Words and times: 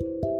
Thank 0.00 0.24
you. 0.24 0.33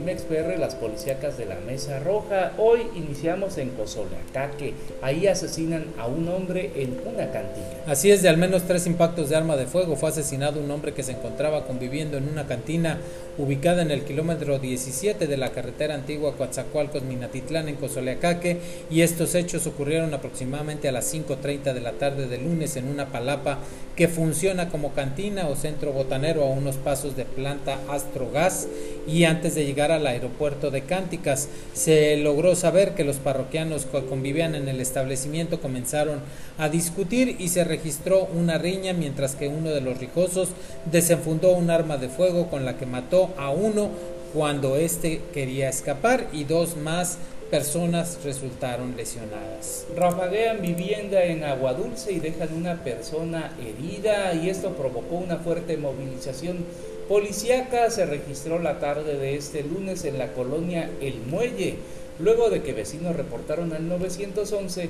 PR, 0.00 0.58
las 0.58 0.74
policíacas 0.74 1.36
de 1.36 1.46
la 1.46 1.56
Mesa 1.56 1.98
Roja. 2.00 2.52
Hoy 2.58 2.80
iniciamos 2.94 3.58
en 3.58 3.70
Cozoleacaque. 3.70 4.74
Ahí 5.02 5.26
asesinan 5.26 5.86
a 5.98 6.06
un 6.06 6.28
hombre 6.28 6.72
en 6.74 6.98
una 7.06 7.30
cantina. 7.30 7.66
Así 7.86 8.10
es, 8.10 8.22
de 8.22 8.28
al 8.28 8.36
menos 8.36 8.62
tres 8.62 8.86
impactos 8.86 9.28
de 9.28 9.36
arma 9.36 9.56
de 9.56 9.66
fuego 9.66 9.96
fue 9.96 10.08
asesinado 10.08 10.60
un 10.60 10.70
hombre 10.70 10.94
que 10.94 11.02
se 11.02 11.12
encontraba 11.12 11.66
conviviendo 11.66 12.16
en 12.16 12.28
una 12.28 12.46
cantina 12.46 12.98
ubicada 13.38 13.82
en 13.82 13.90
el 13.90 14.02
kilómetro 14.02 14.58
17 14.58 15.26
de 15.26 15.36
la 15.36 15.50
carretera 15.50 15.94
antigua 15.94 16.36
Coatzacoalcos 16.36 17.02
Minatitlán 17.02 17.68
en 17.68 17.76
Cozoleacaque 17.76 18.58
y 18.90 19.02
estos 19.02 19.34
hechos 19.34 19.66
ocurrieron 19.66 20.12
aproximadamente 20.14 20.88
a 20.88 20.92
las 20.92 21.12
5.30 21.14 21.72
de 21.72 21.80
la 21.80 21.92
tarde 21.92 22.26
de 22.26 22.38
lunes 22.38 22.76
en 22.76 22.88
una 22.88 23.06
palapa 23.06 23.58
que 23.96 24.08
funciona 24.08 24.68
como 24.68 24.92
cantina 24.92 25.48
o 25.48 25.56
centro 25.56 25.92
botanero 25.92 26.42
a 26.42 26.50
unos 26.50 26.76
pasos 26.76 27.16
de 27.16 27.24
planta 27.24 27.78
Astrogas 27.88 28.66
y 29.06 29.24
antes 29.24 29.54
de 29.54 29.64
llegar 29.64 29.92
al 29.92 30.06
aeropuerto 30.06 30.70
de 30.70 30.82
Cánticas 30.82 31.48
se 31.72 32.16
logró 32.16 32.54
saber 32.54 32.94
que 32.94 33.04
los 33.04 33.16
parroquianos 33.16 33.86
que 33.86 34.04
convivían 34.04 34.54
en 34.54 34.68
el 34.68 34.80
establecimiento 34.80 35.60
comenzaron 35.60 36.20
a 36.58 36.68
discutir 36.68 37.36
y 37.38 37.48
se 37.48 37.64
registró 37.64 38.24
una 38.24 38.58
riña 38.58 38.92
mientras 38.92 39.34
que 39.34 39.48
uno 39.48 39.70
de 39.70 39.80
los 39.80 39.98
rijosos 39.98 40.50
desenfundó 40.90 41.52
un 41.52 41.70
arma 41.70 41.96
de 41.96 42.08
fuego 42.08 42.48
con 42.48 42.64
la 42.64 42.76
que 42.76 42.86
mató 42.86 43.30
a 43.38 43.50
uno 43.50 43.90
cuando 44.32 44.76
éste 44.76 45.20
quería 45.32 45.68
escapar 45.68 46.28
y 46.32 46.44
dos 46.44 46.76
más 46.76 47.18
personas 47.50 48.18
resultaron 48.24 48.96
lesionadas. 48.96 49.86
Rafaguean 49.96 50.62
vivienda 50.62 51.24
en 51.24 51.42
Agua 51.42 51.74
Dulce 51.74 52.12
y 52.12 52.20
dejan 52.20 52.54
una 52.54 52.84
persona 52.84 53.52
herida 53.60 54.32
y 54.34 54.48
esto 54.48 54.70
provocó 54.70 55.16
una 55.16 55.38
fuerte 55.38 55.76
movilización 55.76 56.64
policíaca. 57.10 57.90
Se 57.90 58.06
registró 58.06 58.60
la 58.60 58.78
tarde 58.78 59.18
de 59.18 59.34
este 59.34 59.64
lunes 59.64 60.04
en 60.04 60.16
la 60.16 60.32
colonia 60.32 60.88
El 61.02 61.20
Muelle, 61.28 61.74
luego 62.20 62.50
de 62.50 62.62
que 62.62 62.72
vecinos 62.72 63.16
reportaron 63.16 63.72
al 63.72 63.88
911 63.88 64.88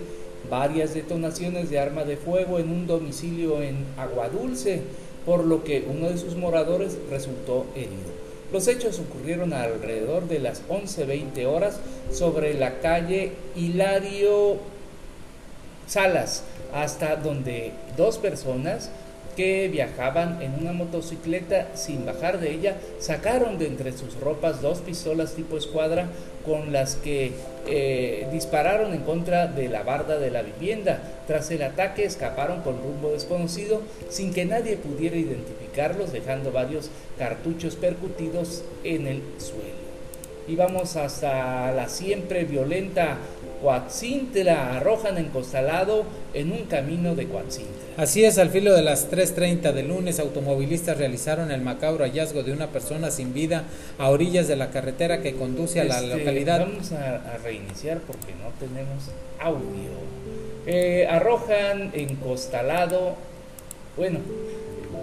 varias 0.50 0.92
detonaciones 0.92 1.70
de 1.70 1.78
arma 1.78 2.05
de 2.05 2.19
fuego 2.19 2.59
en 2.59 2.69
un 2.69 2.86
domicilio 2.86 3.62
en 3.62 3.86
Agua 3.97 4.28
Dulce, 4.28 4.83
por 5.25 5.44
lo 5.44 5.64
que 5.64 5.86
uno 5.89 6.11
de 6.11 6.19
sus 6.19 6.36
moradores 6.36 6.98
resultó 7.11 7.64
herido. 7.75 8.20
Los 8.53 8.69
hechos 8.69 8.98
ocurrieron 8.98 9.55
alrededor 9.55 10.28
de 10.28 10.41
las 10.41 10.62
11.20 10.69 11.47
horas 11.47 11.81
sobre 12.12 12.53
la 12.53 12.81
calle 12.81 13.33
Hilario 13.56 14.59
Salas, 15.87 16.42
hasta 16.75 17.16
donde 17.16 17.72
dos 17.97 18.19
personas 18.19 18.91
que 19.36 19.69
viajaban 19.69 20.42
en 20.42 20.55
una 20.55 20.73
motocicleta 20.73 21.69
sin 21.75 22.05
bajar 22.06 22.41
de 22.41 22.53
ella 22.53 22.77
sacaron 22.98 23.59
de 23.59 23.67
entre 23.67 23.92
sus 23.92 24.19
ropas 24.20 24.61
dos 24.62 24.81
pistolas 24.81 25.34
tipo 25.34 25.56
escuadra 25.56 26.09
con 26.45 26.72
las 26.72 26.97
que 26.97 27.33
eh, 27.67 28.27
dispararon 28.33 28.95
en 28.95 29.00
contra 29.00 29.47
de 29.47 29.69
la 29.69 29.83
barda 29.83 30.19
de 30.19 30.31
la 30.31 30.42
vivienda. 30.42 31.00
Tras 31.27 31.50
el 31.50 31.62
ataque 31.62 32.05
escaparon 32.05 32.62
con 32.62 32.83
rumbo 32.83 33.11
desconocido 33.11 33.83
sin 34.09 34.33
que 34.33 34.45
nadie 34.45 34.77
pudiera 34.77 35.17
identificarlos, 35.17 36.12
dejando 36.12 36.53
varios 36.53 36.91
cartuchos 37.19 37.77
percutidos 37.77 38.65
en 38.84 39.06
el 39.06 39.22
suelo. 39.39 39.89
Y 40.51 40.56
vamos 40.56 40.97
hasta 40.97 41.70
la 41.70 41.89
siempre 41.89 42.45
violenta 42.45 43.19
Coatzintla, 43.62 44.79
arrojan 44.79 45.17
encostalado 45.19 46.05
en 46.34 46.51
un 46.51 46.65
camino 46.65 47.15
de 47.15 47.29
Coatzintla. 47.29 47.95
Así 47.97 48.25
es, 48.25 48.37
al 48.37 48.51
filo 48.51 48.75
de 48.75 48.83
las 48.83 49.12
3.30 49.12 49.73
de 49.73 49.84
lunes, 49.84 50.19
automovilistas 50.19 50.98
realizaron 50.98 51.53
el 51.53 51.61
macabro 51.61 52.05
hallazgo 52.05 52.43
de 52.43 52.53
una 52.53 52.67
persona 52.69 53.12
sin 53.12 53.33
vida 53.33 53.62
a 53.98 54.11
orillas 54.11 54.48
de 54.48 54.56
la 54.56 54.71
carretera 54.71 55.23
que 55.23 55.34
conduce 55.34 55.81
a 55.81 55.84
la 55.84 56.01
este, 56.01 56.17
localidad. 56.19 56.61
Vamos 56.61 56.91
a, 56.91 57.37
reiniciar 57.45 57.98
porque 57.98 58.33
no 58.33 58.51
tenemos 58.59 59.05
audio. 59.39 59.91
Eh, 60.66 61.06
arrojan 61.09 61.93
encostalado, 61.94 63.15
bueno, 63.97 64.19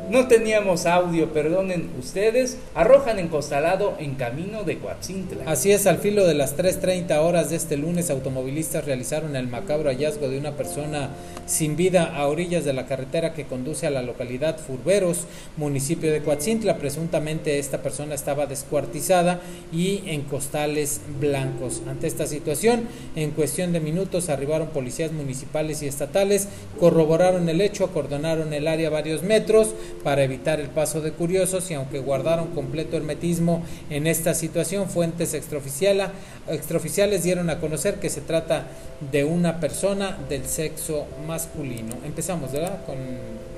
no 0.09 0.27
teníamos 0.27 0.85
audio, 0.85 1.31
perdonen 1.33 1.89
ustedes. 1.99 2.57
Arrojan 2.73 3.19
encostalado 3.19 3.95
en 3.99 4.15
camino 4.15 4.63
de 4.63 4.79
Coatzintla. 4.79 5.43
Así 5.45 5.71
es, 5.71 5.87
al 5.87 5.97
filo 5.97 6.25
de 6.25 6.33
las 6.33 6.57
3.30 6.57 7.17
horas 7.19 7.49
de 7.49 7.55
este 7.57 7.77
lunes, 7.77 8.09
automovilistas 8.09 8.85
realizaron 8.85 9.35
el 9.35 9.47
macabro 9.47 9.89
hallazgo 9.89 10.29
de 10.29 10.37
una 10.37 10.51
persona 10.53 11.09
sin 11.45 11.75
vida 11.75 12.15
a 12.15 12.27
orillas 12.27 12.65
de 12.65 12.73
la 12.73 12.85
carretera 12.85 13.33
que 13.33 13.45
conduce 13.45 13.87
a 13.87 13.91
la 13.91 14.01
localidad 14.01 14.57
Furberos, 14.59 15.25
municipio 15.57 16.11
de 16.11 16.21
Coatzintla. 16.21 16.77
Presuntamente 16.77 17.59
esta 17.59 17.81
persona 17.81 18.15
estaba 18.15 18.45
descuartizada 18.45 19.41
y 19.71 20.03
en 20.07 20.21
costales 20.23 21.01
blancos. 21.19 21.81
Ante 21.87 22.07
esta 22.07 22.27
situación, 22.27 22.87
en 23.15 23.31
cuestión 23.31 23.73
de 23.73 23.79
minutos 23.79 24.29
arribaron 24.29 24.69
policías 24.69 25.11
municipales 25.11 25.81
y 25.81 25.87
estatales, 25.87 26.47
corroboraron 26.79 27.49
el 27.49 27.61
hecho, 27.61 27.85
acordonaron 27.85 28.53
el 28.53 28.67
área 28.67 28.89
varios 28.89 29.23
metros, 29.23 29.73
para 30.03 30.23
evitar 30.23 30.59
el 30.59 30.69
paso 30.69 31.01
de 31.01 31.11
curiosos 31.11 31.69
y 31.71 31.73
aunque 31.73 31.99
guardaron 31.99 32.47
completo 32.47 32.97
hermetismo 32.97 33.63
en 33.89 34.07
esta 34.07 34.33
situación, 34.33 34.89
fuentes 34.89 35.33
extraoficiales 35.33 37.23
dieron 37.23 37.49
a 37.49 37.59
conocer 37.59 37.95
que 37.95 38.09
se 38.09 38.21
trata 38.21 38.67
de 39.11 39.23
una 39.23 39.59
persona 39.59 40.17
del 40.29 40.45
sexo 40.45 41.05
masculino. 41.27 41.95
Empezamos, 42.05 42.51
¿verdad? 42.51 42.85
Con 42.85 42.97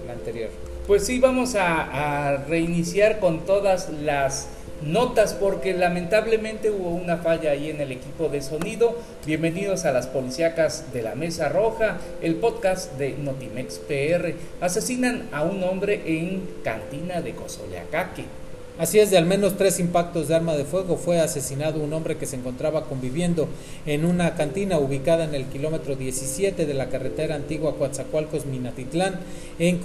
la 0.08 0.14
anterior. 0.14 0.79
Pues 0.90 1.06
sí, 1.06 1.20
vamos 1.20 1.54
a, 1.54 2.46
reiniciar 2.48 3.20
con 3.20 3.46
todas 3.46 3.92
las 4.02 4.48
notas 4.82 5.36
porque 5.36 5.76
lamentablemente 5.76 6.72
hubo 6.72 6.90
una 6.90 7.18
falla 7.18 7.52
ahí 7.52 7.70
en 7.70 7.80
el 7.80 7.92
equipo 7.92 8.28
de 8.28 8.42
sonido. 8.42 8.98
Bienvenidos 9.24 9.86
a 9.86 9.92
las 9.92 10.08
policíacas 10.08 10.92
de 10.92 11.04
la 11.04 11.14
Mesa 11.14 11.48
Roja, 11.48 12.00
el 12.24 12.38
podcast 12.38 12.98
de 12.98 13.12
Notimex 13.20 13.78
PR. 13.78 14.34
Asesinan 14.62 15.30
a 15.32 15.44
un 15.44 15.64
hombre 15.64 16.02
en 16.08 16.50
cantina 16.64 17.22
de 17.22 17.36
Cozoleacaque. 17.36 18.26
Así 18.80 18.98
es, 18.98 19.12
de 19.12 19.18
al 19.18 19.26
menos 19.26 19.58
tres 19.58 19.78
impactos 19.82 20.30
de 20.30 20.36
arma 20.36 20.56
de 20.56 20.64
fuego 20.64 20.96
fue 20.96 21.20
asesinado 21.20 21.82
un 21.82 21.92
hombre 21.92 22.16
que 22.16 22.26
se 22.26 22.38
encontraba 22.38 22.86
conviviendo 22.86 23.50
en 23.86 24.06
una 24.06 24.36
cantina 24.36 24.80
ubicada 24.80 25.26
en 25.26 25.36
el 25.36 25.48
kilómetro 25.48 25.98
17 25.98 26.66
de 26.66 26.74
la 26.74 26.88
carretera 26.88 27.36
antigua 27.36 27.76
Coatzacoalcos 27.76 28.46
Minatitlán 28.46 29.20
en 29.60 29.82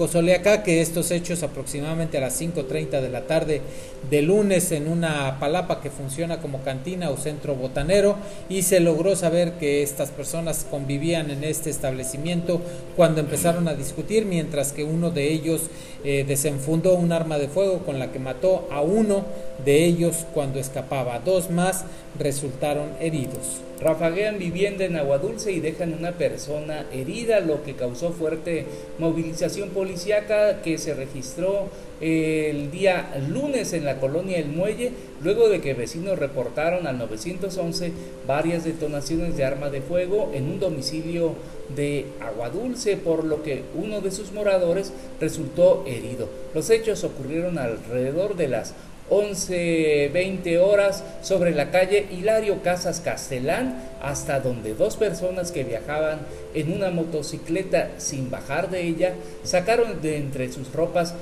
que 0.64 0.80
Estos 0.80 1.10
hechos 1.10 1.42
aproximadamente 1.42 2.18
a 2.18 2.20
las 2.20 2.40
5.30 2.40 3.00
de 3.00 3.08
la 3.08 3.26
tarde 3.26 3.62
de 4.08 4.22
lunes 4.22 4.70
en 4.70 4.86
una 4.86 5.40
palapa 5.40 5.80
que 5.80 5.90
funciona 5.90 6.40
como 6.40 6.62
cantina 6.62 7.10
o 7.10 7.16
centro 7.16 7.56
botanero 7.56 8.14
y 8.48 8.62
se 8.62 8.78
logró 8.78 9.16
saber 9.16 9.54
que 9.54 9.82
estas 9.82 10.10
personas 10.10 10.64
convivían 10.70 11.32
en 11.32 11.42
este 11.42 11.68
establecimiento 11.68 12.60
cuando 12.94 13.20
empezaron 13.20 13.66
a 13.66 13.74
discutir 13.74 14.24
mientras 14.24 14.70
que 14.70 14.84
uno 14.84 15.10
de 15.10 15.32
ellos 15.32 15.62
eh, 16.04 16.24
desenfundó 16.28 16.94
un 16.94 17.12
arma 17.12 17.38
de 17.38 17.48
fuego 17.48 17.78
con 17.78 17.98
la 17.98 18.12
que 18.12 18.18
mató 18.18 18.68
a 18.70 18.83
uno 18.84 19.24
de 19.64 19.84
ellos 19.84 20.24
cuando 20.32 20.58
escapaba. 20.58 21.18
Dos 21.18 21.50
más 21.50 21.84
resultaron 22.18 22.90
heridos. 23.00 23.60
Rafaguean 23.84 24.38
vivienda 24.38 24.86
en 24.86 24.96
Agua 24.96 25.18
Dulce 25.18 25.52
y 25.52 25.60
dejan 25.60 25.92
una 25.92 26.12
persona 26.12 26.86
herida, 26.90 27.40
lo 27.40 27.62
que 27.62 27.74
causó 27.74 28.12
fuerte 28.12 28.64
movilización 28.98 29.68
policíaca 29.68 30.62
que 30.62 30.78
se 30.78 30.94
registró 30.94 31.68
el 32.00 32.70
día 32.70 33.14
lunes 33.28 33.74
en 33.74 33.84
la 33.84 34.00
colonia 34.00 34.38
El 34.38 34.48
Muelle, 34.48 34.90
luego 35.22 35.50
de 35.50 35.60
que 35.60 35.74
vecinos 35.74 36.18
reportaron 36.18 36.86
al 36.86 36.96
911 36.96 37.92
varias 38.26 38.64
detonaciones 38.64 39.36
de 39.36 39.44
arma 39.44 39.68
de 39.68 39.82
fuego 39.82 40.30
en 40.32 40.44
un 40.44 40.60
domicilio 40.60 41.34
de 41.76 42.06
Agua 42.20 42.48
Dulce, 42.48 42.96
por 42.96 43.24
lo 43.24 43.42
que 43.42 43.64
uno 43.74 44.00
de 44.00 44.12
sus 44.12 44.32
moradores 44.32 44.94
resultó 45.20 45.84
herido. 45.86 46.30
Los 46.54 46.70
hechos 46.70 47.04
ocurrieron 47.04 47.58
alrededor 47.58 48.34
de 48.36 48.48
las 48.48 48.74
11.20 49.10 50.58
horas 50.58 51.04
sobre 51.22 51.54
la 51.54 51.70
calle 51.70 52.06
Hilario 52.10 52.62
Casas 52.62 53.00
Castelán, 53.00 53.82
hasta 54.02 54.40
donde 54.40 54.74
dos 54.74 54.96
personas 54.96 55.52
que 55.52 55.64
viajaban 55.64 56.20
en 56.54 56.72
una 56.72 56.90
motocicleta 56.90 57.90
sin 57.98 58.30
bajar 58.30 58.70
de 58.70 58.82
ella 58.82 59.14
sacaron 59.42 60.00
de 60.00 60.16
entre 60.16 60.50
sus 60.52 60.72
ropas 60.72 61.14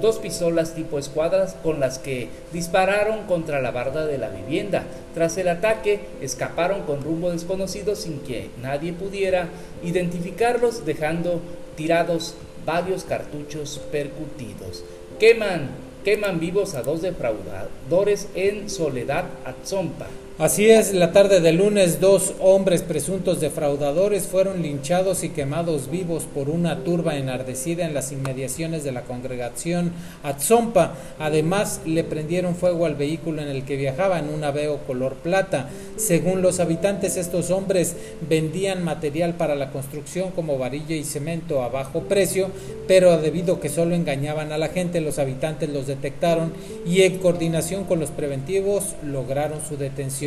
dos 0.00 0.18
pistolas 0.18 0.74
tipo 0.74 0.98
escuadras 0.98 1.56
con 1.62 1.80
las 1.80 1.98
que 1.98 2.28
dispararon 2.52 3.24
contra 3.26 3.60
la 3.60 3.70
barda 3.70 4.06
de 4.06 4.18
la 4.18 4.28
vivienda. 4.28 4.84
Tras 5.14 5.36
el 5.36 5.48
ataque, 5.48 6.00
escaparon 6.20 6.82
con 6.82 7.02
rumbo 7.02 7.30
desconocido 7.30 7.94
sin 7.94 8.20
que 8.20 8.50
nadie 8.62 8.92
pudiera 8.92 9.48
identificarlos, 9.82 10.84
dejando 10.84 11.40
tirados 11.76 12.34
varios 12.64 13.04
cartuchos 13.04 13.80
percutidos. 13.92 14.84
Queman 15.18 15.83
Queman 16.04 16.38
vivos 16.38 16.74
a 16.74 16.82
dos 16.82 17.00
defraudadores 17.00 18.28
en 18.34 18.68
Soledad 18.68 19.24
Atzompa. 19.46 20.06
Así 20.36 20.68
es, 20.68 20.92
la 20.92 21.12
tarde 21.12 21.40
del 21.40 21.58
lunes 21.58 22.00
dos 22.00 22.34
hombres 22.40 22.82
presuntos 22.82 23.40
defraudadores 23.40 24.24
fueron 24.24 24.62
linchados 24.62 25.22
y 25.22 25.28
quemados 25.28 25.88
vivos 25.88 26.24
por 26.24 26.50
una 26.50 26.82
turba 26.82 27.16
enardecida 27.16 27.86
en 27.86 27.94
las 27.94 28.10
inmediaciones 28.10 28.82
de 28.82 28.90
la 28.90 29.02
congregación 29.02 29.92
Atzompa. 30.24 30.94
Además, 31.20 31.82
le 31.86 32.02
prendieron 32.02 32.56
fuego 32.56 32.84
al 32.84 32.96
vehículo 32.96 33.42
en 33.42 33.48
el 33.48 33.64
que 33.64 33.76
viajaban, 33.76 34.28
un 34.28 34.42
aveo 34.42 34.78
color 34.78 35.14
plata. 35.14 35.68
Según 35.96 36.42
los 36.42 36.58
habitantes, 36.58 37.16
estos 37.16 37.52
hombres 37.52 37.94
vendían 38.28 38.82
material 38.82 39.34
para 39.34 39.54
la 39.54 39.70
construcción 39.70 40.32
como 40.32 40.58
varilla 40.58 40.96
y 40.96 41.04
cemento 41.04 41.62
a 41.62 41.68
bajo 41.68 42.00
precio, 42.08 42.48
pero 42.88 43.18
debido 43.18 43.54
a 43.54 43.60
que 43.60 43.68
solo 43.68 43.94
engañaban 43.94 44.50
a 44.50 44.58
la 44.58 44.66
gente, 44.66 45.00
los 45.00 45.20
habitantes 45.20 45.68
los 45.68 45.86
detectaron 45.86 46.52
y 46.84 47.02
en 47.02 47.18
coordinación 47.18 47.84
con 47.84 48.00
los 48.00 48.10
preventivos 48.10 48.96
lograron 49.04 49.60
su 49.64 49.76
detención. 49.76 50.23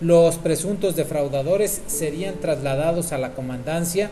Los 0.00 0.36
presuntos 0.36 0.96
defraudadores 0.96 1.82
serían 1.86 2.36
trasladados 2.40 3.12
a 3.12 3.18
la 3.18 3.34
comandancia, 3.34 4.10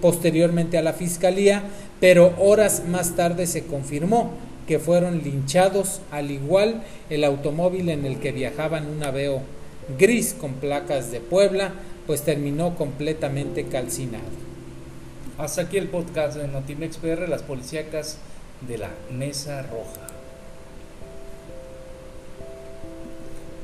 posteriormente 0.00 0.78
a 0.78 0.82
la 0.82 0.92
fiscalía, 0.92 1.62
pero 2.00 2.34
horas 2.38 2.82
más 2.88 3.16
tarde 3.16 3.46
se 3.46 3.64
confirmó 3.64 4.30
que 4.66 4.78
fueron 4.78 5.22
linchados, 5.22 6.00
al 6.10 6.30
igual 6.30 6.82
el 7.10 7.24
automóvil 7.24 7.88
en 7.88 8.04
el 8.04 8.18
que 8.18 8.32
viajaban 8.32 8.86
un 8.86 9.02
aveo 9.02 9.40
gris 9.98 10.34
con 10.38 10.54
placas 10.54 11.10
de 11.10 11.20
Puebla, 11.20 11.72
pues 12.06 12.22
terminó 12.22 12.76
completamente 12.76 13.64
calcinado. 13.64 14.24
Hasta 15.38 15.62
aquí 15.62 15.78
el 15.78 15.88
podcast 15.88 16.36
de 16.36 16.48
Notimex 16.48 16.98
PR, 16.98 17.28
las 17.28 17.42
policíacas 17.42 18.18
de 18.66 18.78
la 18.78 18.90
Mesa 19.10 19.62
Roja. 19.62 20.21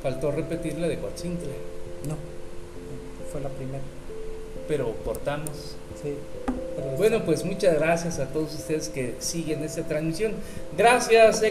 Faltó 0.02 0.30
repetir 0.30 0.78
la 0.78 0.88
de 0.88 0.98
Coatzintle. 0.98 1.52
No, 2.08 2.16
fue 3.30 3.40
la 3.40 3.48
primera. 3.48 3.82
Pero 4.68 4.94
cortamos. 5.04 5.76
Sí. 6.02 6.14
Bueno, 6.96 7.24
pues 7.24 7.44
muchas 7.44 7.74
gracias 7.78 8.18
a 8.18 8.26
todos 8.26 8.54
ustedes 8.54 8.88
que 8.88 9.16
siguen 9.18 9.64
esta 9.64 9.82
transmisión. 9.82 10.32
Gracias. 10.76 11.42